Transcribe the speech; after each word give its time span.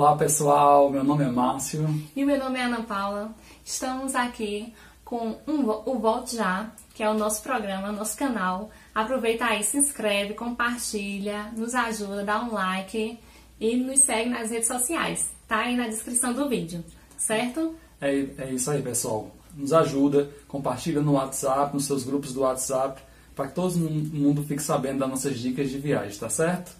Olá 0.00 0.16
pessoal, 0.16 0.88
meu 0.88 1.04
nome 1.04 1.24
é 1.24 1.28
Márcio. 1.28 1.86
E 2.16 2.24
meu 2.24 2.38
nome 2.38 2.58
é 2.58 2.62
Ana 2.62 2.80
Paula. 2.84 3.34
Estamos 3.62 4.14
aqui 4.14 4.72
com 5.04 5.36
um, 5.46 5.68
o 5.68 5.98
Volte 5.98 6.36
Já, 6.36 6.72
que 6.94 7.02
é 7.02 7.10
o 7.10 7.12
nosso 7.12 7.42
programa, 7.42 7.92
nosso 7.92 8.16
canal. 8.16 8.70
Aproveita 8.94 9.44
aí, 9.44 9.62
se 9.62 9.76
inscreve, 9.76 10.32
compartilha, 10.32 11.52
nos 11.54 11.74
ajuda, 11.74 12.24
dá 12.24 12.42
um 12.42 12.50
like 12.50 13.18
e 13.60 13.76
nos 13.76 14.00
segue 14.00 14.30
nas 14.30 14.50
redes 14.50 14.68
sociais. 14.68 15.32
Tá 15.46 15.58
aí 15.58 15.76
na 15.76 15.86
descrição 15.86 16.32
do 16.32 16.48
vídeo, 16.48 16.82
certo? 17.18 17.76
É, 18.00 18.24
é 18.38 18.52
isso 18.54 18.70
aí, 18.70 18.80
pessoal. 18.80 19.30
Nos 19.54 19.70
ajuda, 19.70 20.30
compartilha 20.48 21.02
no 21.02 21.12
WhatsApp, 21.12 21.74
nos 21.74 21.84
seus 21.84 22.04
grupos 22.04 22.32
do 22.32 22.40
WhatsApp, 22.40 23.02
para 23.36 23.48
que 23.48 23.54
todo 23.54 23.78
mundo 23.78 24.42
fique 24.44 24.62
sabendo 24.62 25.00
das 25.00 25.10
nossas 25.10 25.38
dicas 25.38 25.68
de 25.68 25.78
viagem, 25.78 26.18
tá 26.18 26.30
certo? 26.30 26.72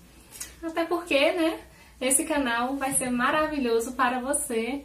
Até 0.63 0.87
porque, 0.87 1.33
né? 1.33 1.61
Esse 2.01 2.25
canal 2.25 2.77
vai 2.77 2.95
ser 2.95 3.11
maravilhoso 3.11 3.93
para 3.93 4.21
você 4.21 4.83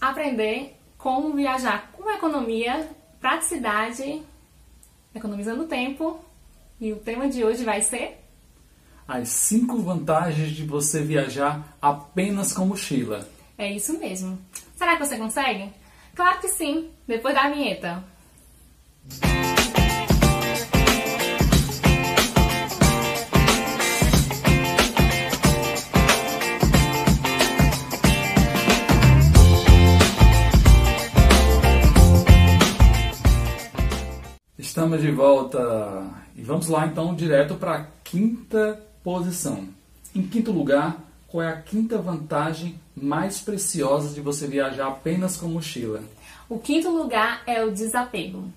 aprender 0.00 0.78
como 0.96 1.34
viajar 1.34 1.90
com 1.92 2.08
economia, 2.08 2.88
praticidade, 3.20 4.22
economizando 5.12 5.66
tempo. 5.66 6.20
E 6.80 6.92
o 6.92 6.96
tema 6.96 7.28
de 7.28 7.44
hoje 7.44 7.64
vai 7.64 7.82
ser 7.82 8.20
as 9.06 9.28
5 9.28 9.78
vantagens 9.78 10.50
de 10.52 10.64
você 10.64 11.02
viajar 11.02 11.76
apenas 11.82 12.52
com 12.52 12.66
mochila. 12.66 13.28
É 13.58 13.70
isso 13.72 13.98
mesmo. 13.98 14.38
Será 14.76 14.96
que 14.96 15.04
você 15.04 15.16
consegue? 15.16 15.72
Claro 16.14 16.40
que 16.40 16.48
sim, 16.48 16.90
depois 17.06 17.34
da 17.34 17.48
vinheta. 17.50 18.02
Estamos 34.74 35.00
de 35.00 35.12
volta 35.12 36.04
e 36.34 36.42
vamos 36.42 36.66
lá 36.66 36.84
então 36.84 37.14
direto 37.14 37.54
para 37.54 37.76
a 37.76 37.86
quinta 38.02 38.84
posição. 39.04 39.68
Em 40.12 40.26
quinto 40.26 40.50
lugar, 40.50 40.98
qual 41.28 41.44
é 41.44 41.48
a 41.48 41.62
quinta 41.62 41.96
vantagem 41.96 42.80
mais 42.92 43.40
preciosa 43.40 44.12
de 44.12 44.20
você 44.20 44.48
viajar 44.48 44.88
apenas 44.88 45.36
com 45.36 45.46
mochila? 45.46 46.02
O 46.48 46.58
quinto 46.58 46.90
lugar 46.90 47.44
é 47.46 47.64
o 47.64 47.70
desapego. 47.70 48.48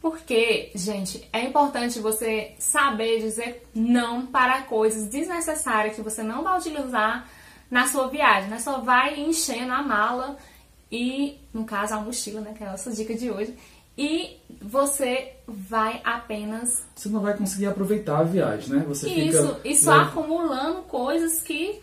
Porque, 0.00 0.70
gente, 0.74 1.28
é 1.34 1.42
importante 1.42 2.00
você 2.00 2.52
saber 2.58 3.20
dizer 3.20 3.68
não 3.74 4.24
para 4.24 4.62
coisas 4.62 5.06
desnecessárias 5.08 5.94
que 5.94 6.00
você 6.00 6.22
não 6.22 6.42
vai 6.42 6.58
utilizar 6.58 7.28
na 7.70 7.86
sua 7.86 8.08
viagem, 8.08 8.48
né? 8.48 8.58
Só 8.58 8.80
vai 8.80 9.20
enchendo 9.20 9.74
a 9.74 9.82
mala 9.82 10.38
e, 10.90 11.36
no 11.52 11.66
caso, 11.66 11.92
a 11.92 12.00
mochila, 12.00 12.40
né? 12.40 12.54
Que 12.56 12.64
é 12.64 12.66
a 12.68 12.70
nossa 12.70 12.90
dica 12.90 13.14
de 13.14 13.30
hoje. 13.30 13.54
E 13.98 14.38
você 14.62 15.32
vai 15.46 16.00
apenas. 16.04 16.84
Você 16.94 17.08
não 17.08 17.20
vai 17.20 17.36
conseguir 17.36 17.66
aproveitar 17.66 18.20
a 18.20 18.22
viagem, 18.22 18.70
né? 18.70 18.84
Você 18.86 19.08
isso, 19.08 19.56
fica... 19.56 19.68
e 19.68 19.76
só 19.76 20.02
acumulando 20.02 20.82
coisas 20.82 21.42
que 21.42 21.82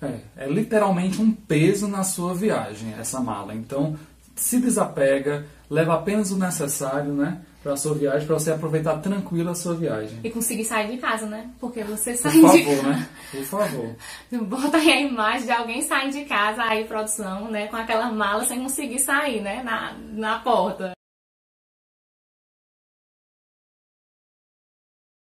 é, 0.00 0.20
é 0.36 0.48
literalmente 0.48 1.20
um 1.20 1.32
peso 1.32 1.88
na 1.88 2.04
sua 2.04 2.34
viagem, 2.34 2.94
essa 2.98 3.20
mala. 3.20 3.54
Então, 3.54 3.98
se 4.36 4.60
desapega, 4.60 5.44
leva 5.68 5.94
apenas 5.94 6.30
o 6.30 6.38
necessário, 6.38 7.12
né? 7.12 7.40
Para 7.60 7.72
a 7.72 7.76
sua 7.76 7.94
viagem, 7.94 8.24
para 8.24 8.38
você 8.38 8.52
aproveitar 8.52 8.98
tranquilo 8.98 9.50
a 9.50 9.54
sua 9.54 9.74
viagem. 9.74 10.20
E 10.22 10.30
conseguir 10.30 10.64
sair 10.64 10.92
de 10.92 10.98
casa, 10.98 11.26
né? 11.26 11.50
Porque 11.58 11.82
você 11.82 12.16
sai 12.16 12.30
Por 12.32 12.52
de 12.52 12.64
favor, 12.64 12.76
casa. 12.76 12.88
né? 12.88 13.08
Por 13.32 13.44
favor. 13.44 13.96
Bota 14.46 14.76
aí 14.76 14.92
a 14.92 15.00
imagem 15.00 15.46
de 15.46 15.52
alguém 15.52 15.82
saindo 15.82 16.12
de 16.12 16.24
casa, 16.24 16.62
aí 16.62 16.84
produção, 16.84 17.50
né? 17.50 17.66
Com 17.66 17.76
aquela 17.76 18.12
mala 18.12 18.44
sem 18.44 18.62
conseguir 18.62 19.00
sair, 19.00 19.40
né? 19.42 19.62
Na, 19.64 19.96
na 20.12 20.38
porta. 20.38 20.97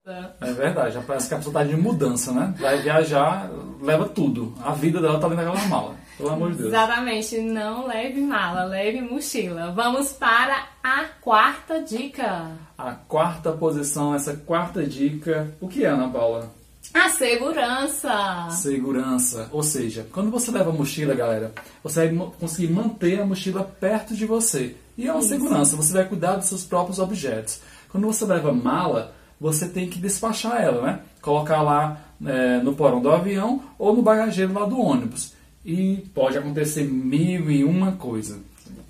É 0.07 0.53
verdade, 0.53 0.95
já 0.95 1.01
parece 1.01 1.29
que 1.29 1.35
a 1.35 1.39
pessoa 1.39 1.55
tá 1.55 1.65
de 1.65 1.75
mudança, 1.75 2.31
né? 2.31 2.55
Vai 2.61 2.83
viajar, 2.83 3.51
leva 3.81 4.07
tudo. 4.07 4.55
A 4.63 4.73
vida 4.73 5.01
dela 5.01 5.19
tá 5.19 5.29
dentro 5.29 5.47
daquela 5.47 5.67
mala. 5.67 5.95
Pelo 6.19 6.29
amor 6.29 6.51
de 6.51 6.59
Deus. 6.59 6.69
Exatamente, 6.69 7.39
não 7.41 7.87
leve 7.87 8.21
mala, 8.21 8.65
leve 8.65 9.01
mochila. 9.01 9.73
Vamos 9.73 10.13
para 10.13 10.69
a 10.83 11.05
quarta 11.23 11.83
dica. 11.83 12.53
A 12.77 12.93
quarta 12.93 13.53
posição, 13.53 14.15
essa 14.15 14.37
quarta 14.37 14.85
dica, 14.85 15.51
o 15.59 15.69
que 15.69 15.87
é, 15.87 15.89
Ana 15.89 16.09
Paula? 16.11 16.53
A 16.93 17.09
segurança. 17.09 18.49
Segurança. 18.51 19.49
Ou 19.53 19.63
seja, 19.63 20.07
quando 20.13 20.31
você 20.31 20.51
leva 20.51 20.69
a 20.69 20.73
mochila, 20.73 21.15
galera, 21.15 21.51
você 21.83 22.09
vai 22.09 22.29
conseguir 22.39 22.71
manter 22.71 23.23
a 23.23 23.27
mochila 23.27 23.65
perto 23.65 24.15
de 24.15 24.27
você. 24.27 24.77
E 24.99 25.09
é 25.09 25.11
uma 25.13 25.21
Isso. 25.21 25.31
segurança, 25.31 25.77
você 25.77 25.95
vai 25.95 26.05
cuidar 26.05 26.37
dos 26.37 26.47
seus 26.47 26.63
próprios 26.63 26.99
objetos. 26.99 27.63
Quando 27.89 28.07
você 28.07 28.27
leva 28.27 28.53
mala, 28.53 29.15
você 29.41 29.69
tem 29.69 29.89
que 29.89 29.99
despachar 29.99 30.63
ela, 30.63 30.83
né? 30.83 31.01
Colocar 31.21 31.63
lá 31.63 31.99
é, 32.25 32.59
no 32.59 32.75
porão 32.75 33.01
do 33.01 33.11
avião 33.11 33.63
ou 33.79 33.95
no 33.95 34.03
bagageiro 34.03 34.53
lá 34.53 34.65
do 34.67 34.81
ônibus. 34.81 35.33
E 35.65 36.05
pode 36.15 36.37
acontecer 36.39 36.85
mil 36.85 37.51
e 37.51 37.65
uma 37.65 37.93
coisa. 37.93 38.39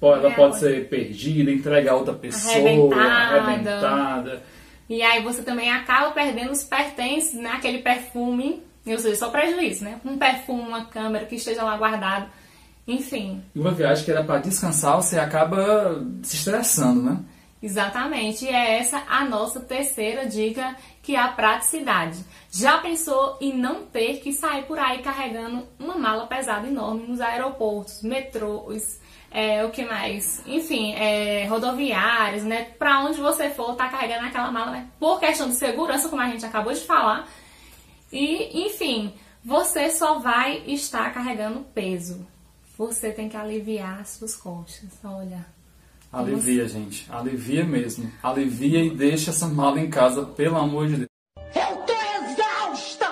Pode- 0.01 0.21
Ela 0.25 0.33
É, 0.33 0.37
pode 0.37 0.59
ser 0.59 0.89
perdida, 0.89 1.51
entregar 1.51 1.93
a 1.93 1.97
outra 1.97 2.15
pessoa, 2.15 2.53
Arrebentada. 2.55 3.41
arrebentada. 3.41 4.43
E 4.89 5.01
aí 5.03 5.23
você 5.23 5.43
também 5.43 5.71
acaba 5.71 6.11
perdendo 6.11 6.51
os 6.53 6.63
pertences, 6.63 7.35
né? 7.35 7.51
Aquele 7.55 7.79
perfume, 7.79 8.63
ou 8.87 8.99
seja, 8.99 9.17
só 9.17 9.31
prejuízo, 9.31 9.85
né? 9.85 9.99
Um 10.05 10.19
perfume, 10.19 10.63
uma 10.63 10.85
câmera 10.85 11.25
que 11.25 11.37
esteja 11.37 11.63
lá 11.63 11.77
guardado. 11.77 12.27
Enfim, 12.87 13.41
E 13.55 13.59
uma 13.59 13.71
viagem 13.71 14.05
que 14.05 14.11
era 14.11 14.23
para 14.23 14.41
descansar, 14.41 14.97
você 14.97 15.19
acaba 15.19 16.05
se 16.23 16.37
estressando, 16.37 17.03
né? 17.03 17.19
Exatamente, 17.65 18.45
e 18.45 18.49
é 18.51 18.79
essa 18.79 19.03
a 19.09 19.25
nossa 19.25 19.59
terceira 19.59 20.27
dica, 20.27 20.77
que 21.03 21.17
é 21.17 21.19
a 21.19 21.29
praticidade. 21.29 22.23
Já 22.51 22.77
pensou 22.77 23.39
em 23.41 23.57
não 23.57 23.87
ter 23.87 24.21
que 24.21 24.35
sair 24.35 24.67
por 24.67 24.79
aí 24.79 24.99
carregando 25.01 25.67
uma 25.79 25.97
mala 25.97 26.27
pesada 26.27 26.69
enorme 26.69 27.07
nos 27.07 27.23
aeroportos, 27.23 28.03
metrôs, 28.03 29.01
é, 29.31 29.65
o 29.65 29.71
que 29.71 29.83
mais? 29.83 30.43
Enfim, 30.47 30.93
é, 30.93 31.47
rodoviários, 31.47 32.43
né? 32.43 32.65
Pra 32.79 33.01
onde 33.01 33.19
você 33.19 33.49
for, 33.49 33.75
tá 33.77 33.89
carregando 33.89 34.27
aquela 34.27 34.51
mala, 34.51 34.73
né? 34.73 34.91
Por 35.01 35.19
questão 35.19 35.49
de 35.49 35.55
segurança, 35.55 36.11
como 36.11 36.21
a 36.21 36.29
gente 36.29 36.45
acabou 36.45 36.75
de 36.75 36.81
falar. 36.81 37.27
E, 38.13 38.67
enfim, 38.67 39.15
você 39.43 39.89
só 39.89 40.19
vai 40.19 40.59
estar 40.67 41.15
carregando 41.15 41.61
peso. 41.75 42.27
Você 42.77 43.11
tem 43.11 43.27
que 43.27 43.39
aliviar 43.39 44.03
as 44.03 44.11
suas 44.11 44.37
costas, 44.37 44.91
olha. 45.03 45.54
Alivia, 46.15 46.69
gente. 46.69 47.07
Alivia 47.11 47.65
mesmo. 47.65 48.09
Alivia 48.23 48.85
e 48.85 48.91
deixa 48.91 49.33
essa 49.33 49.49
mala 49.49 49.81
em 49.81 49.91
casa, 49.91 50.23
pelo 50.23 50.57
amor 50.57 50.87
de 50.87 50.97
Deus. 50.99 51.09
Eu 51.37 51.77
tô 51.79 51.93
exausta! 51.93 53.07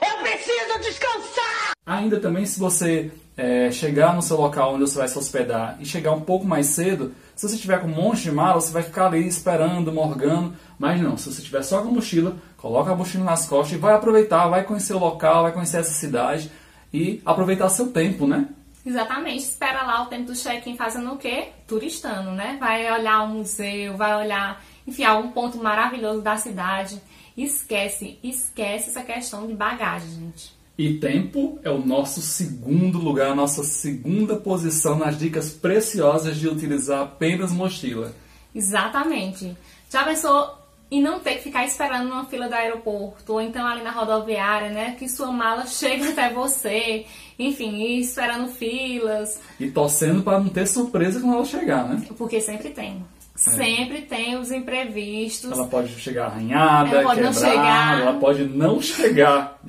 Eu 0.00 0.22
preciso 0.22 0.80
descansar! 0.80 1.72
Ainda 1.84 2.18
também, 2.20 2.46
se 2.46 2.58
você 2.58 3.12
é, 3.36 3.70
chegar 3.70 4.14
no 4.14 4.22
seu 4.22 4.40
local 4.40 4.74
onde 4.74 4.88
você 4.88 4.96
vai 4.96 5.08
se 5.08 5.18
hospedar 5.18 5.76
e 5.78 5.84
chegar 5.84 6.12
um 6.12 6.22
pouco 6.22 6.46
mais 6.46 6.68
cedo, 6.68 7.12
se 7.36 7.46
você 7.46 7.58
tiver 7.58 7.82
com 7.82 7.86
um 7.88 7.94
monte 7.94 8.22
de 8.22 8.32
mala, 8.32 8.62
você 8.62 8.72
vai 8.72 8.82
ficar 8.82 9.08
ali 9.08 9.28
esperando, 9.28 9.92
morgando. 9.92 10.54
Mas 10.78 10.98
não, 11.02 11.18
se 11.18 11.30
você 11.30 11.42
tiver 11.42 11.62
só 11.62 11.82
com 11.82 11.88
a 11.88 11.92
mochila, 11.92 12.34
coloca 12.56 12.92
a 12.92 12.96
mochila 12.96 13.24
nas 13.24 13.46
costas 13.46 13.76
e 13.76 13.80
vai 13.80 13.94
aproveitar, 13.94 14.48
vai 14.48 14.64
conhecer 14.64 14.94
o 14.94 14.98
local, 14.98 15.42
vai 15.42 15.52
conhecer 15.52 15.80
essa 15.80 15.92
cidade 15.92 16.50
e 16.94 17.20
aproveitar 17.26 17.68
seu 17.68 17.88
tempo, 17.88 18.26
né? 18.26 18.48
Exatamente, 18.88 19.42
espera 19.42 19.82
lá 19.82 20.02
o 20.02 20.06
tempo 20.06 20.28
do 20.28 20.34
check-in 20.34 20.74
fazendo 20.74 21.12
o 21.12 21.18
quê? 21.18 21.48
Turistando, 21.66 22.30
né? 22.30 22.56
Vai 22.58 22.90
olhar 22.90 23.22
um 23.22 23.34
museu, 23.34 23.98
vai 23.98 24.16
olhar, 24.16 24.64
enfim, 24.86 25.04
algum 25.04 25.30
ponto 25.30 25.58
maravilhoso 25.58 26.22
da 26.22 26.38
cidade. 26.38 26.98
Esquece, 27.36 28.18
esquece 28.22 28.88
essa 28.88 29.02
questão 29.02 29.46
de 29.46 29.52
bagagem, 29.52 30.08
gente. 30.08 30.56
E 30.78 30.94
tempo 30.94 31.58
é 31.62 31.68
o 31.68 31.84
nosso 31.84 32.22
segundo 32.22 32.98
lugar, 32.98 33.32
a 33.32 33.34
nossa 33.34 33.62
segunda 33.62 34.36
posição 34.36 34.96
nas 34.96 35.18
dicas 35.18 35.52
preciosas 35.52 36.38
de 36.38 36.48
utilizar 36.48 37.02
apenas 37.02 37.52
mochila. 37.52 38.14
Exatamente. 38.54 39.54
Já 39.90 40.02
pensou 40.02 40.56
em 40.90 41.02
não 41.02 41.20
ter 41.20 41.34
que 41.34 41.42
ficar 41.42 41.64
esperando 41.66 42.08
numa 42.08 42.24
fila 42.24 42.48
do 42.48 42.54
aeroporto, 42.54 43.32
ou 43.34 43.40
então 43.40 43.66
ali 43.66 43.82
na 43.82 43.90
rodoviária, 43.90 44.70
né? 44.70 44.96
Que 44.98 45.08
sua 45.08 45.30
mala 45.30 45.64
chega 45.68 46.08
até 46.10 46.30
você, 46.32 47.04
enfim, 47.38 47.98
esperando 47.98 48.48
filas, 48.48 49.40
E 49.60 49.70
torcendo 49.70 50.22
para 50.22 50.38
não 50.40 50.48
ter 50.48 50.66
surpresa 50.66 51.20
quando 51.20 51.34
ela 51.34 51.44
chegar, 51.44 51.86
né? 51.86 52.06
porque 52.16 52.40
sempre 52.40 52.70
tem. 52.70 53.04
Sempre 53.36 54.00
tem 54.02 54.36
os 54.36 54.50
imprevistos. 54.50 55.52
Ela 55.52 55.66
pode 55.68 55.90
chegar 56.00 56.26
arranhada, 56.26 56.90
Ela 56.90 57.02
pode 57.04 57.20
não 57.20 57.32
quebrada, 57.32 57.56
chegar. 57.56 58.00
ela 58.00 58.12
pode 58.18 58.44
não 58.46 58.82
chegar. 58.82 59.60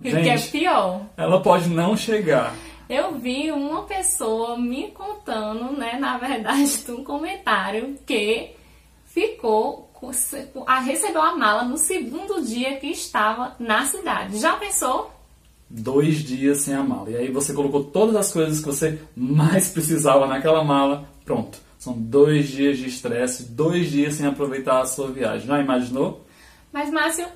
Que 0.00 0.10
que 0.10 0.16
é 0.28 0.36
Gente. 0.36 0.50
pior. 0.52 1.00
Ela 1.16 1.40
pode 1.42 1.68
não 1.68 1.96
chegar. 1.96 2.54
Eu 2.88 3.18
vi 3.18 3.50
uma 3.50 3.82
pessoa 3.82 4.56
me 4.56 4.92
contando, 4.92 5.72
né, 5.76 5.96
na 5.98 6.16
verdade, 6.18 6.84
de 6.84 6.92
um 6.92 7.02
comentário 7.02 7.96
que 8.06 8.50
ficou, 9.20 9.90
a- 10.66 10.80
recebeu 10.80 11.22
a 11.22 11.34
mala 11.34 11.64
no 11.64 11.78
segundo 11.78 12.42
dia 12.44 12.76
que 12.76 12.88
estava 12.88 13.56
na 13.58 13.86
cidade. 13.86 14.38
Já 14.38 14.56
pensou? 14.56 15.10
dois 15.68 16.18
dias 16.18 16.58
sem 16.60 16.74
a 16.74 16.82
mala. 16.84 17.10
E 17.10 17.16
aí 17.16 17.28
você 17.32 17.52
colocou 17.52 17.82
todas 17.82 18.14
as 18.14 18.30
coisas 18.32 18.60
que 18.60 18.66
você 18.66 19.00
mais 19.16 19.68
precisava 19.70 20.24
naquela 20.28 20.62
mala, 20.62 21.08
pronto. 21.24 21.58
São 21.76 21.92
dois 21.94 22.46
dias 22.48 22.78
de 22.78 22.86
estresse, 22.86 23.44
dois 23.50 23.90
dias 23.90 24.14
sem 24.14 24.26
aproveitar 24.26 24.80
a 24.80 24.86
sua 24.86 25.10
viagem. 25.10 25.46
Já 25.48 25.60
imaginou? 25.60 26.24
Mas, 26.72 26.88
Márcio, 26.90 27.26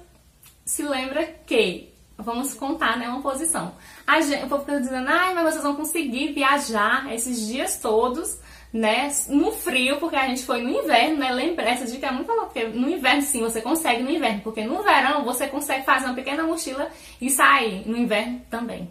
se 0.65 0.83
lembra 0.85 1.25
que, 1.45 1.89
vamos 2.17 2.55
contar, 2.55 2.97
né, 2.99 3.09
uma 3.09 3.21
posição. 3.21 3.73
A 4.07 4.21
gente, 4.21 4.45
o 4.45 4.49
povo 4.49 4.65
fica 4.65 4.81
dizendo, 4.81 5.09
ai, 5.09 5.35
mas 5.35 5.51
vocês 5.53 5.65
vão 5.65 5.75
conseguir 5.75 6.33
viajar 6.33 7.13
esses 7.13 7.49
dias 7.49 7.79
todos, 7.79 8.39
né, 8.73 9.13
no 9.29 9.53
frio, 9.53 9.97
porque 9.99 10.17
a 10.17 10.29
gente 10.29 10.45
foi 10.45 10.63
no 10.63 10.71
inverno, 10.71 11.19
né, 11.19 11.33
lembra, 11.33 11.65
essa 11.65 11.87
dica 11.87 12.07
é 12.07 12.13
muito 12.13 12.29
boa, 12.29 12.45
porque 12.45 12.65
no 12.65 12.89
inverno 12.89 13.23
sim, 13.23 13.41
você 13.41 13.61
consegue 13.61 14.03
no 14.03 14.11
inverno, 14.11 14.41
porque 14.43 14.65
no 14.65 14.83
verão 14.83 15.25
você 15.25 15.49
consegue 15.49 15.85
fazer 15.85 16.07
uma 16.07 16.15
pequena 16.15 16.45
mochila 16.45 16.89
e 17.21 17.29
sair, 17.31 17.83
no 17.87 17.97
inverno 17.97 18.41
também. 18.49 18.89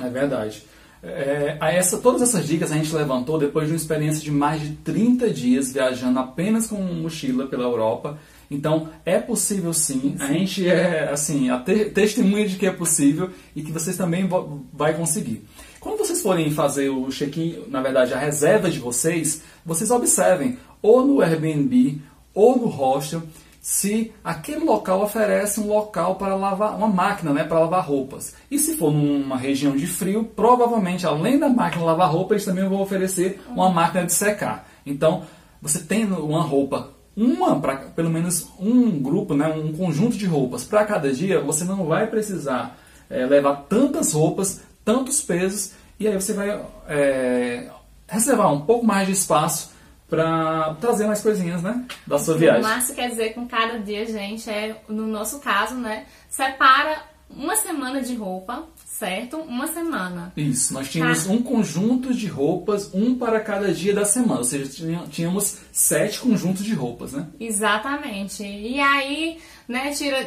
É 0.00 0.08
verdade. 0.08 0.62
É, 1.00 1.56
essa, 1.60 1.98
todas 1.98 2.22
essas 2.22 2.46
dicas 2.46 2.72
a 2.72 2.74
gente 2.74 2.92
levantou 2.94 3.38
depois 3.38 3.66
de 3.66 3.72
uma 3.72 3.76
experiência 3.76 4.20
de 4.20 4.32
mais 4.32 4.60
de 4.60 4.70
30 4.76 5.30
dias 5.30 5.72
viajando 5.72 6.18
apenas 6.18 6.66
com 6.66 6.76
mochila 6.76 7.46
pela 7.46 7.64
Europa. 7.64 8.18
Então 8.50 8.88
é 9.04 9.18
possível 9.18 9.72
sim. 9.72 10.16
A 10.18 10.32
gente 10.32 10.66
é 10.66 11.10
assim 11.10 11.50
a 11.50 11.58
te, 11.58 11.84
testemunha 11.86 12.48
de 12.48 12.56
que 12.56 12.66
é 12.66 12.72
possível 12.72 13.30
e 13.54 13.62
que 13.62 13.70
vocês 13.70 13.96
também 13.96 14.28
vai 14.72 14.94
conseguir. 14.94 15.44
Quando 15.88 16.00
vocês 16.00 16.20
forem 16.20 16.50
fazer 16.50 16.90
o 16.90 17.08
check-in, 17.08 17.64
na 17.68 17.80
verdade 17.80 18.12
a 18.12 18.18
reserva 18.18 18.68
de 18.68 18.78
vocês, 18.78 19.40
vocês 19.64 19.90
observem 19.90 20.58
ou 20.82 21.02
no 21.02 21.22
Airbnb 21.22 21.98
ou 22.34 22.58
no 22.58 22.66
hostel 22.66 23.22
se 23.58 24.12
aquele 24.22 24.66
local 24.66 25.02
oferece 25.02 25.58
um 25.58 25.66
local 25.66 26.16
para 26.16 26.34
lavar, 26.34 26.76
uma 26.76 26.88
máquina 26.88 27.32
né, 27.32 27.42
para 27.42 27.60
lavar 27.60 27.86
roupas. 27.86 28.34
E 28.50 28.58
se 28.58 28.76
for 28.76 28.92
numa 28.92 29.38
região 29.38 29.74
de 29.74 29.86
frio, 29.86 30.24
provavelmente 30.24 31.06
além 31.06 31.38
da 31.38 31.48
máquina 31.48 31.86
lavar 31.86 32.12
roupa, 32.12 32.34
eles 32.34 32.44
também 32.44 32.68
vão 32.68 32.82
oferecer 32.82 33.40
uma 33.48 33.70
máquina 33.70 34.04
de 34.04 34.12
secar. 34.12 34.68
Então, 34.84 35.22
você 35.62 35.78
tem 35.78 36.04
uma 36.04 36.42
roupa, 36.42 36.90
uma 37.16 37.58
para 37.58 37.76
pelo 37.76 38.10
menos 38.10 38.46
um 38.60 38.90
grupo, 39.00 39.32
né, 39.32 39.48
um 39.48 39.72
conjunto 39.72 40.18
de 40.18 40.26
roupas 40.26 40.64
para 40.64 40.84
cada 40.84 41.10
dia, 41.10 41.40
você 41.40 41.64
não 41.64 41.86
vai 41.86 42.06
precisar 42.06 42.78
é, 43.08 43.24
levar 43.24 43.64
tantas 43.70 44.12
roupas, 44.12 44.60
tantos 44.84 45.22
pesos, 45.22 45.72
e 45.98 46.06
aí 46.06 46.14
você 46.14 46.32
vai 46.32 46.60
é, 46.88 47.68
reservar 48.06 48.52
um 48.52 48.60
pouco 48.60 48.86
mais 48.86 49.06
de 49.06 49.12
espaço 49.12 49.72
para 50.08 50.74
trazer 50.80 51.06
mais 51.06 51.20
coisinhas, 51.20 51.62
né, 51.62 51.84
da 52.06 52.18
sua 52.18 52.36
viagem. 52.36 52.62
O 52.62 52.64
Márcio 52.64 52.94
quer 52.94 53.10
dizer 53.10 53.34
com 53.34 53.46
cada 53.46 53.78
dia, 53.78 54.06
gente, 54.06 54.48
é 54.48 54.80
no 54.88 55.06
nosso 55.06 55.40
caso, 55.40 55.74
né, 55.74 56.06
separa 56.30 57.02
uma 57.28 57.56
semana 57.56 58.00
de 58.00 58.14
roupa, 58.14 58.64
certo? 58.98 59.36
Uma 59.38 59.68
semana. 59.68 60.32
Isso, 60.36 60.74
nós 60.74 60.90
tínhamos 60.90 61.24
tá. 61.24 61.32
um 61.32 61.40
conjunto 61.40 62.12
de 62.12 62.26
roupas, 62.26 62.92
um 62.92 63.14
para 63.14 63.38
cada 63.40 63.72
dia 63.72 63.94
da 63.94 64.04
semana, 64.04 64.38
ou 64.38 64.44
seja, 64.44 64.68
tínhamos 65.10 65.58
sete 65.70 66.18
conjuntos 66.18 66.64
de 66.64 66.74
roupas, 66.74 67.12
né? 67.12 67.28
Exatamente. 67.38 68.42
E 68.42 68.80
aí 68.80 69.38
né, 69.68 69.90
tira 69.90 70.26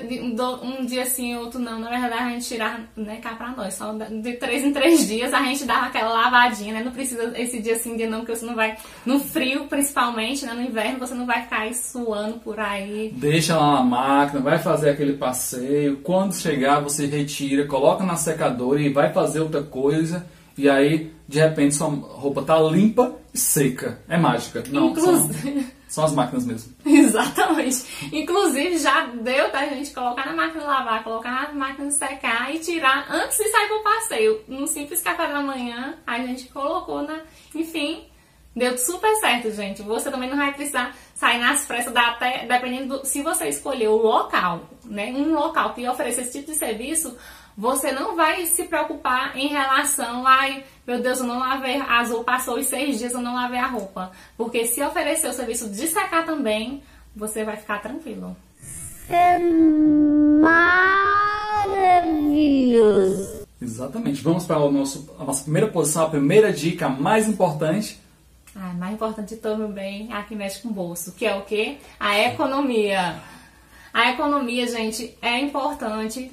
um 0.64 0.86
dia 0.86 1.06
sim, 1.06 1.36
outro 1.36 1.60
não. 1.60 1.80
Na 1.80 1.90
verdade, 1.90 2.14
a 2.14 2.30
gente 2.30 2.48
tira, 2.48 2.80
né, 2.96 3.18
cá 3.22 3.32
pra 3.32 3.50
nós. 3.50 3.74
Só 3.74 3.92
de 3.92 4.34
três 4.34 4.64
em 4.64 4.72
três 4.72 5.08
dias 5.08 5.34
a 5.34 5.42
gente 5.42 5.66
dá 5.66 5.88
aquela 5.88 6.14
lavadinha, 6.14 6.76
né? 6.76 6.84
Não 6.84 6.92
precisa 6.92 7.34
esse 7.36 7.60
dia 7.60 7.76
sim, 7.80 7.98
dia 7.98 8.08
não, 8.08 8.20
porque 8.20 8.36
você 8.36 8.46
não 8.46 8.56
vai. 8.56 8.78
No 9.04 9.20
frio, 9.20 9.66
principalmente, 9.66 10.46
né? 10.46 10.54
No 10.54 10.62
inverno, 10.62 11.00
você 11.00 11.16
não 11.16 11.26
vai 11.26 11.42
ficar 11.42 11.62
aí 11.62 11.74
suando 11.74 12.40
por 12.40 12.60
aí. 12.60 13.12
Deixa 13.18 13.58
lá 13.58 13.78
na 13.78 13.84
máquina, 13.84 14.42
vai 14.42 14.60
fazer 14.60 14.92
aquele 14.92 15.14
passeio. 15.14 15.98
Quando 16.04 16.36
chegar, 16.36 16.80
você 16.80 17.08
retira, 17.08 17.66
coloca 17.66 18.04
na 18.04 18.16
secadora 18.16 18.61
e 18.78 18.90
vai 18.90 19.12
fazer 19.12 19.40
outra 19.40 19.64
coisa. 19.64 20.26
E 20.58 20.70
aí, 20.70 21.12
de 21.28 21.40
repente, 21.40 21.76
sua 21.76 21.88
roupa 21.88 22.42
tá 22.42 22.60
limpa 22.60 23.16
e 23.34 23.38
seca. 23.38 24.00
É 24.08 24.18
mágica. 24.18 24.64
Não, 24.70 24.90
Inclusive... 24.90 25.62
são, 25.62 25.72
são 25.88 26.06
as 26.06 26.14
máquinas 26.14 26.46
mesmo. 26.46 26.74
Exatamente. 26.86 27.86
Inclusive, 28.12 28.78
já 28.78 29.06
deu 29.08 29.52
da 29.52 29.66
gente 29.68 29.92
colocar 29.92 30.26
na 30.26 30.34
máquina 30.34 30.62
de 30.62 30.68
lavar, 30.68 31.04
colocar 31.04 31.32
na 31.32 31.54
máquina 31.54 31.88
de 31.88 31.96
secar 31.96 32.54
e 32.54 32.60
tirar 32.60 33.08
antes 33.10 33.38
de 33.38 33.50
sair 33.50 33.68
pro 33.68 33.84
passeio. 33.84 34.42
Num 34.48 34.68
simples 34.68 35.02
café 35.02 35.28
da 35.28 35.42
manhã, 35.42 35.96
a 36.06 36.20
gente 36.20 36.50
colocou 36.50 37.02
na... 37.02 37.22
Enfim, 37.56 38.04
deu 38.56 38.78
super 38.78 39.16
certo, 39.16 39.52
gente. 39.52 39.82
Você 39.82 40.12
também 40.12 40.30
não 40.30 40.38
vai 40.38 40.54
precisar 40.54 40.96
sair 41.16 41.40
nas 41.40 41.66
pressas, 41.66 41.96
até, 41.96 42.46
dependendo 42.46 43.00
do... 43.00 43.06
Se 43.06 43.22
você 43.22 43.48
escolher 43.48 43.88
o 43.88 43.98
local, 43.98 44.70
né? 44.84 45.14
Um 45.14 45.34
local 45.34 45.74
que 45.74 45.88
ofereça 45.88 46.22
esse 46.22 46.40
tipo 46.40 46.52
de 46.52 46.58
serviço 46.58 47.18
você 47.58 47.92
não 47.92 48.16
vai 48.16 48.46
se 48.46 48.64
preocupar 48.64 49.38
em 49.38 49.48
relação 49.48 50.26
a, 50.26 50.48
meu 50.86 51.02
Deus, 51.02 51.20
eu 51.20 51.26
não 51.26 51.40
lavei 51.40 51.78
a 51.78 52.04
roupa, 52.04 52.24
passou 52.24 52.58
os 52.58 52.68
seis 52.68 52.98
dias, 52.98 53.14
eu 53.14 53.22
não 53.22 53.36
lavei 53.36 53.60
a 53.60 53.68
roupa. 53.68 54.12
Porque 54.38 54.66
se 54.66 54.82
oferecer 54.82 55.28
o 55.28 55.34
serviço 55.34 55.70
de 55.70 55.88
secar 55.88 56.26
também, 56.26 56.82
você 57.16 57.44
vai 57.44 57.58
ficar 57.58 57.82
tranquilo. 57.82 58.36
É 59.10 59.38
maravilhoso. 62.00 63.42
Exatamente. 63.62 64.22
Vamos 64.24 64.46
para 64.46 64.58
o 64.60 64.72
nosso, 64.72 65.14
a 65.20 65.24
nossa 65.24 65.44
primeira 65.44 65.68
posição, 65.68 66.06
a 66.06 66.10
primeira 66.10 66.52
dica 66.52 66.90
mais 66.90 67.28
importante. 67.28 68.00
Ah, 68.56 68.74
mais 68.74 68.94
importante 68.94 69.36
de 69.36 69.42
todo, 69.42 69.68
bem, 69.68 70.12
a 70.12 70.24
que 70.24 70.36
mexe 70.36 70.62
com 70.62 70.70
o 70.70 70.74
bolso, 70.74 71.14
que 71.14 71.26
é 71.26 71.36
o 71.36 71.44
quê? 71.44 71.78
A 72.00 72.20
economia. 72.20 73.22
A 73.94 74.12
economia, 74.12 74.68
gente, 74.68 75.18
é 75.22 75.40
importante 75.40 76.32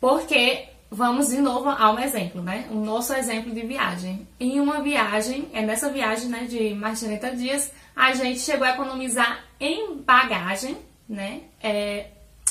porque 0.00 0.64
vamos 0.90 1.28
de 1.28 1.38
novo 1.38 1.68
ao 1.68 1.98
exemplo, 1.98 2.42
né? 2.42 2.66
O 2.70 2.74
nosso 2.74 3.12
exemplo 3.12 3.52
de 3.52 3.60
viagem. 3.60 4.26
Em 4.38 4.58
uma 4.58 4.82
viagem, 4.82 5.48
é 5.52 5.62
nessa 5.62 5.90
viagem, 5.90 6.28
né, 6.28 6.46
de 6.48 6.74
mais 6.74 6.98
de 6.98 7.06
30 7.06 7.36
dias, 7.36 7.72
a 7.94 8.12
gente 8.12 8.40
chegou 8.40 8.66
a 8.66 8.70
economizar 8.70 9.44
em 9.60 9.98
bagagem, 9.98 10.76
né? 11.08 11.42
É, 11.62 12.06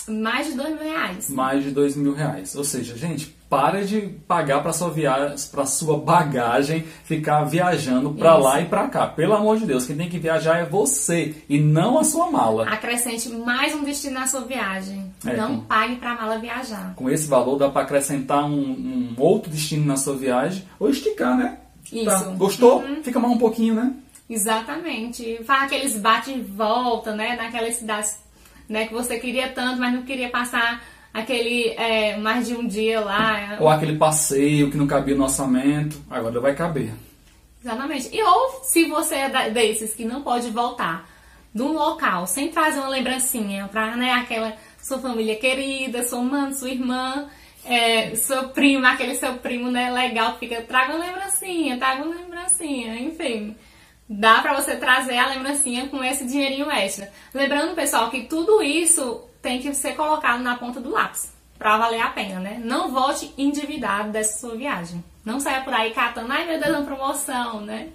mais 0.08 0.48
de 0.48 0.54
dois 0.54 0.70
mil 0.70 0.84
reais. 0.84 1.30
Mais 1.30 1.64
de 1.64 1.72
dois 1.72 1.96
mil 1.96 2.14
reais. 2.14 2.56
Ou 2.56 2.64
seja, 2.64 2.96
gente, 2.96 3.36
para 3.50 3.84
de 3.84 4.02
pagar 4.28 4.62
para 4.62 4.72
sua 4.72 4.92
viagem, 4.92 5.36
para 5.52 5.66
sua 5.66 5.98
bagagem, 5.98 6.86
ficar 7.04 7.44
viajando 7.44 8.12
para 8.12 8.36
lá 8.36 8.62
e 8.62 8.66
para 8.66 8.88
cá. 8.88 9.08
Pelo 9.08 9.34
amor 9.34 9.58
de 9.58 9.66
Deus, 9.66 9.88
quem 9.88 9.98
tem 9.98 10.08
que 10.08 10.20
viajar 10.20 10.60
é 10.60 10.66
você 10.66 11.36
e 11.50 11.60
não 11.60 11.98
a 11.98 12.04
sua 12.04 12.30
mala. 12.30 12.70
Acrescente 12.70 13.28
mais 13.30 13.74
um 13.74 13.84
destino 13.84 14.20
na 14.20 14.28
sua 14.28 14.42
viagem. 14.42 15.12
É, 15.26 15.36
não 15.36 15.58
com, 15.58 15.64
pague 15.64 15.96
para 15.96 16.12
a 16.12 16.16
mala 16.16 16.38
viajar. 16.38 16.94
Com 16.96 17.10
esse 17.10 17.28
valor 17.28 17.58
dá 17.58 17.70
para 17.70 17.82
acrescentar 17.82 18.46
um, 18.46 18.60
um, 18.60 19.16
outro 19.18 19.50
destino 19.50 19.84
na 19.84 19.98
sua 19.98 20.16
viagem 20.16 20.64
ou 20.80 20.90
esticar, 20.90 21.36
né? 21.36 21.58
Isso. 21.92 22.06
Tá. 22.06 22.20
Gostou? 22.38 22.84
Uhum. 22.84 23.04
Fica 23.04 23.20
mais 23.20 23.34
um 23.34 23.40
pouquinho, 23.40 23.74
né? 23.74 23.94
Exatamente. 24.30 25.44
Faz 25.44 25.64
aqueles 25.64 25.98
bate 25.98 26.32
e 26.32 26.40
volta, 26.40 27.16
né? 27.16 27.36
Naquelas 27.36 27.78
cidades 27.78 28.20
né, 28.70 28.86
que 28.86 28.94
você 28.94 29.20
queria 29.20 29.50
tanto, 29.50 29.80
mas 29.80 29.92
não 29.92 30.04
queria 30.04 30.30
passar 30.30 30.84
aquele 31.14 31.70
é, 31.70 32.18
mais 32.18 32.48
de 32.48 32.56
um 32.56 32.68
dia 32.68 33.00
lá. 33.00 33.58
Ou 33.60 33.70
aquele 33.70 33.98
passeio 33.98 34.70
que 34.70 34.78
não 34.78 34.88
cabia 34.88 35.16
no 35.16 35.24
orçamento, 35.24 36.02
agora 36.10 36.40
vai 36.40 36.56
caber. 36.56 36.94
Exatamente. 37.62 38.10
E 38.16 38.24
ou 38.24 38.62
se 38.64 38.86
você 38.86 39.16
é 39.16 39.50
desses 39.50 39.94
que 39.94 40.06
não 40.06 40.22
pode 40.22 40.50
voltar 40.50 41.08
de 41.54 41.62
um 41.62 41.74
local 41.74 42.26
sem 42.28 42.50
trazer 42.50 42.80
uma 42.80 42.90
lembrancinha 42.90 43.68
para 43.68 43.96
né, 43.96 44.14
aquela 44.14 44.56
sua 44.82 45.00
família 45.00 45.36
querida, 45.36 46.08
sua 46.08 46.22
mãe, 46.22 46.54
sua 46.54 46.70
irmã, 46.70 47.28
é, 47.66 48.16
seu 48.16 48.50
primo, 48.50 48.86
aquele 48.86 49.16
seu 49.16 49.34
primo 49.36 49.70
né, 49.70 49.92
legal 49.92 50.34
que 50.34 50.48
fica, 50.48 50.62
traga 50.62 50.96
uma 50.96 51.06
lembrancinha, 51.06 51.78
traga 51.78 52.04
uma 52.04 52.16
lembrancinha, 52.16 52.96
enfim. 53.00 53.56
Dá 54.12 54.42
para 54.42 54.60
você 54.60 54.76
trazer 54.76 55.20
a 55.20 55.28
lembrancinha 55.28 55.88
com 55.88 56.04
esse 56.04 56.26
dinheirinho 56.26 56.72
extra. 56.72 57.14
Lembrando, 57.32 57.76
pessoal, 57.76 58.10
que 58.10 58.24
tudo 58.24 58.64
isso 58.64 59.24
tem 59.40 59.62
que 59.62 59.72
ser 59.76 59.96
colocado 59.96 60.42
na 60.42 60.58
ponta 60.58 60.82
do 60.82 60.90
lápis 60.90 61.32
para 61.60 61.78
valer 61.78 62.02
a 62.02 62.10
pena, 62.10 62.40
né? 62.40 62.60
Não 62.64 62.92
volte 62.92 63.32
endividado 63.38 64.10
dessa 64.12 64.40
sua 64.40 64.56
viagem. 64.56 65.04
Não 65.24 65.40
saia 65.40 65.62
por 65.64 65.74
aí 65.74 65.94
catando, 65.94 66.32
ai 66.32 66.48
meu 66.48 66.60
Deus, 66.60 66.76
uma 66.76 66.86
promoção, 66.86 67.62
né? 67.62 67.94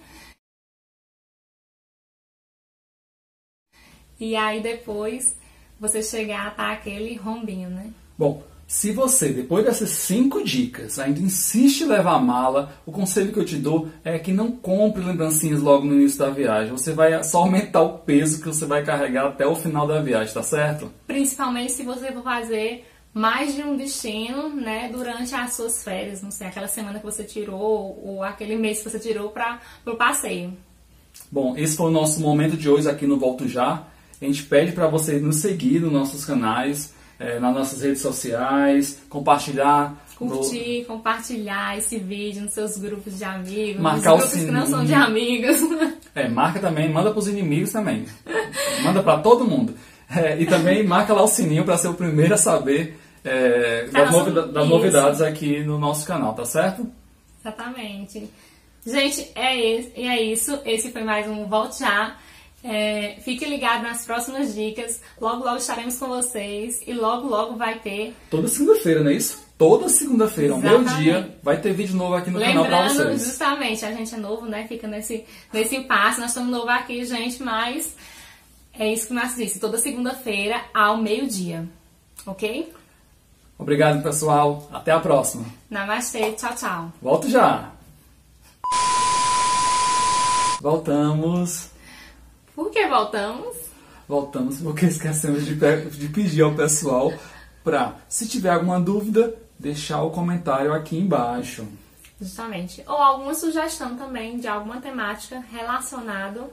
E 4.21 4.37
aí 4.37 4.61
depois 4.61 5.37
você 5.81 6.01
chegar 6.01 6.47
a 6.47 6.51
tá 6.53 6.71
aquele 6.71 7.17
rombinho, 7.17 7.71
né? 7.71 7.91
Bom, 8.17 8.41
se 8.67 8.93
você, 8.93 9.29
depois 9.29 9.65
dessas 9.65 9.91
cinco 9.91 10.43
dicas, 10.43 10.99
ainda 10.99 11.21
insiste 11.21 11.83
em 11.83 11.87
levar 11.87 12.15
a 12.15 12.19
mala, 12.19 12.73
o 12.87 12.93
conselho 12.93 13.33
que 13.33 13.39
eu 13.39 13.45
te 13.45 13.57
dou 13.57 13.89
é 14.03 14.19
que 14.19 14.33
não 14.33 14.51
compre 14.51 15.05
lembrancinhas 15.05 15.61
logo 15.61 15.85
no 15.85 15.95
início 15.95 16.19
da 16.19 16.31
viagem. 16.31 16.73
Você 16.73 16.93
vai 16.93 17.23
só 17.23 17.39
aumentar 17.39 17.83
o 17.83 17.99
peso 17.99 18.41
que 18.41 18.47
você 18.47 18.65
vai 18.65 18.83
carregar 18.83 19.27
até 19.27 19.47
o 19.47 19.55
final 19.55 19.87
da 19.87 20.01
viagem, 20.01 20.33
tá 20.33 20.43
certo? 20.43 20.91
Principalmente 21.07 21.73
se 21.73 21.83
você 21.83 22.11
for 22.13 22.23
fazer 22.23 22.87
mais 23.13 23.55
de 23.55 23.63
um 23.63 23.77
destino, 23.77 24.49
né, 24.49 24.89
durante 24.93 25.35
as 25.35 25.55
suas 25.55 25.85
férias, 25.85 26.21
não 26.21 26.33
sei, 26.33 26.49
aquela 26.49 26.67
semana 26.67 26.99
que 26.99 27.05
você 27.05 27.23
tirou 27.23 28.03
ou 28.05 28.25
aquele 28.25 28.57
mês 28.57 28.79
que 28.83 28.91
você 28.91 28.99
tirou 28.99 29.31
para 29.31 29.61
o 29.87 29.95
passeio. 29.95 30.53
Bom, 31.31 31.57
esse 31.57 31.77
foi 31.77 31.87
o 31.87 31.93
nosso 31.93 32.21
momento 32.21 32.57
de 32.57 32.69
hoje 32.69 32.89
aqui 32.89 33.07
no 33.07 33.19
Volto 33.19 33.47
Já. 33.47 33.87
A 34.21 34.25
gente 34.25 34.43
pede 34.45 34.73
para 34.73 34.89
você 34.89 35.21
nos 35.21 35.37
seguir 35.37 35.81
nos 35.81 35.93
nossos 35.93 36.25
canais 36.25 36.93
é, 37.19 37.39
nas 37.39 37.55
nossas 37.55 37.83
redes 37.83 38.01
sociais, 38.03 39.01
compartilhar. 39.09 39.95
no- 40.21 40.29
Curtir, 40.29 40.85
compartilhar 40.87 41.77
esse 41.77 41.99
vídeo 41.99 42.43
nos 42.43 42.53
seus 42.55 42.77
grupos 42.77 43.19
de 43.19 43.25
amigos, 43.25 43.81
Marcar 43.83 44.13
nos 44.13 44.25
o 44.25 44.27
grupos 44.29 44.45
que 44.45 44.51
não 44.51 44.67
são 44.67 44.85
de 44.85 44.95
amigos. 44.95 45.57
É, 46.15 46.29
marca 46.29 46.61
também, 46.61 46.89
manda 46.93 47.11
pros 47.11 47.27
inimigos 47.27 47.73
também. 47.73 48.07
manda 48.85 49.03
pra 49.03 49.19
todo 49.19 49.45
mundo. 49.45 49.75
É, 50.15 50.41
e 50.41 50.47
também 50.47 50.85
marca 50.85 51.13
lá 51.13 51.23
o 51.23 51.29
sininho 51.29 51.65
pra 51.65 51.77
ser 51.77 51.89
o 51.89 51.95
primeiro 51.95 52.35
a 52.35 52.37
saber 52.37 52.97
é, 53.25 53.89
Tá, 53.91 54.01
das, 54.05 54.13
nossa- 54.13 54.19
novida- 54.31 54.47
das 54.53 54.69
novidades 54.69 55.21
aqui 55.23 55.65
no 55.65 55.79
nosso 55.79 56.07
canal, 56.07 56.35
tá 56.35 56.45
certo? 56.45 56.87
Exatamente. 57.41 58.29
Gente, 58.87 59.31
é, 59.35 59.59
esse, 59.59 59.93
é 59.97 60.23
isso. 60.23 60.59
Esse 60.65 60.93
foi 60.93 61.03
mais 61.03 61.27
um 61.27 61.47
Volte 61.47 61.81
Já. 61.81 62.17
É, 62.67 63.17
fique 63.21 63.45
ligado 63.45 63.83
nas 63.83 64.07
próximas 64.07 64.55
dicas. 64.55 64.99
Logo, 65.21 65.45
logo 65.45 65.59
estaremos 65.59 65.99
com 65.99 66.09
vocês. 66.09 66.81
E 66.87 66.95
logo, 66.95 67.29
logo 67.29 67.57
vai 67.57 67.79
ter. 67.79 68.17
Toda 68.31 68.49
segunda-feira, 68.49 69.03
não 69.05 69.11
é 69.11 69.15
isso? 69.15 69.45
Toda 69.59 69.89
segunda-feira, 69.89 70.55
ao 70.55 70.59
meio-dia, 70.59 71.37
vai 71.43 71.61
ter 71.61 71.73
vídeo 71.75 71.95
novo 71.95 72.15
aqui 72.15 72.31
no 72.31 72.41
canal 72.41 72.65
pra 72.65 72.81
Lembrando, 72.81 73.11
vocês. 73.11 73.25
justamente, 73.25 73.85
a 73.85 73.93
gente 73.93 74.15
é 74.15 74.19
novo, 74.19 74.47
né? 74.47 74.67
Fica 74.67 74.89
nesse, 74.89 75.25
nesse 75.53 75.77
impasse. 75.77 76.19
Nós 76.19 76.31
estamos 76.31 76.51
novo 76.51 76.69
aqui, 76.71 77.05
gente, 77.05 77.41
mas 77.43 77.95
é 78.73 78.93
isso 78.93 79.07
que 79.07 79.13
o 79.13 79.17
Márcio 79.17 79.45
disse. 79.45 79.61
Toda 79.61 79.77
segunda-feira, 79.79 80.61
ao 80.73 80.97
meio-dia. 80.97 81.69
Ok? 82.27 82.73
Obrigado, 83.59 84.03
pessoal. 84.03 84.69
Até 84.73 84.91
a 84.91 84.99
próxima. 84.99 85.45
Namastê, 85.71 86.33
tchau, 86.33 86.55
tchau. 86.57 86.93
Volto 87.01 87.29
já. 87.31 87.71
Voltamos. 90.61 91.74
Que 92.75 92.89
voltamos? 92.89 93.55
Voltamos 94.09 94.59
porque 94.61 94.87
esquecemos 94.87 95.47
de, 95.47 95.55
pe- 95.55 95.83
de 95.91 96.09
pedir 96.09 96.43
ao 96.43 96.55
pessoal 96.57 97.13
para, 97.63 97.95
se 98.09 98.27
tiver 98.29 98.51
alguma 98.51 98.81
dúvida, 98.81 99.33
deixar 99.57 100.03
o 100.03 100.11
comentário 100.11 100.73
aqui 100.75 100.99
embaixo. 100.99 101.65
Justamente. 102.21 102.83
Ou 102.89 102.97
alguma 102.97 103.33
sugestão 103.33 103.97
também 103.97 104.39
de 104.41 104.49
alguma 104.49 104.81
temática 104.81 105.39
relacionado 105.53 106.47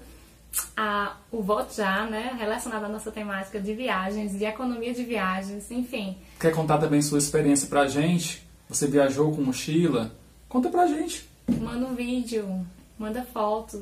a 0.77 1.15
o 1.31 1.41
voto 1.41 1.73
já, 1.75 2.05
né? 2.05 2.35
Relacionado 2.37 2.83
à 2.85 2.89
nossa 2.89 3.09
temática 3.11 3.59
de 3.59 3.73
viagens, 3.73 4.37
de 4.37 4.45
economia 4.45 4.93
de 4.93 5.03
viagens, 5.03 5.71
enfim. 5.71 6.15
Quer 6.39 6.53
contar 6.53 6.77
também 6.77 7.01
sua 7.01 7.17
experiência 7.17 7.67
pra 7.67 7.87
gente? 7.87 8.47
Você 8.69 8.85
viajou 8.85 9.35
com 9.35 9.41
mochila? 9.41 10.11
Conta 10.47 10.69
pra 10.69 10.85
gente. 10.85 11.27
Manda 11.59 11.85
um 11.87 11.95
vídeo, 11.95 12.63
manda 12.99 13.23
fotos. 13.33 13.81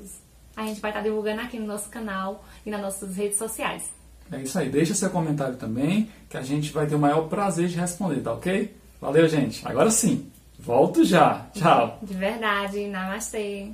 A 0.59 0.65
gente 0.65 0.81
vai 0.81 0.91
estar 0.91 1.01
divulgando 1.01 1.39
aqui 1.39 1.57
no 1.57 1.65
nosso 1.65 1.89
canal 1.89 2.43
e 2.65 2.69
nas 2.69 2.81
nossas 2.81 3.15
redes 3.15 3.37
sociais. 3.37 3.93
É 4.29 4.41
isso 4.41 4.59
aí. 4.59 4.67
Deixa 4.67 4.93
seu 4.93 5.09
comentário 5.09 5.55
também, 5.55 6.09
que 6.29 6.35
a 6.35 6.41
gente 6.41 6.73
vai 6.73 6.85
ter 6.85 6.95
o 6.95 6.99
maior 6.99 7.29
prazer 7.29 7.69
de 7.69 7.77
responder, 7.77 8.19
tá 8.19 8.33
ok? 8.33 8.75
Valeu, 8.99 9.25
gente. 9.29 9.65
Agora 9.65 9.89
sim. 9.89 10.29
Volto 10.59 11.05
já. 11.05 11.47
Tchau. 11.53 11.97
De 12.03 12.13
verdade, 12.13 12.87
namastê. 12.87 13.69